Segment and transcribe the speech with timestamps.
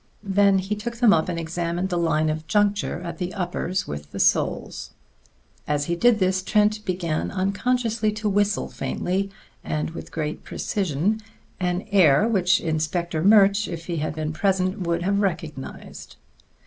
[0.23, 4.09] Then he took them up and examined the line of juncture of the uppers with
[4.11, 4.93] the soles.
[5.67, 9.29] As he did this, Trent began unconsciously to whistle faintly,
[9.63, 11.21] and with great precision,
[11.59, 16.15] an air which Inspector Murch, if he had been present, would have recognized.